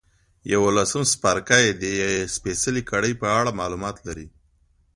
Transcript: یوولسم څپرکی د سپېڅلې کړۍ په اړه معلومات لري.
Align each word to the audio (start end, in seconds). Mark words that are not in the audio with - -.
یوولسم 0.53 1.01
څپرکی 1.11 1.65
د 1.83 1.83
سپېڅلې 2.35 2.81
کړۍ 2.91 3.13
په 3.21 3.27
اړه 3.39 3.51
معلومات 3.59 3.97
لري. 4.07 4.27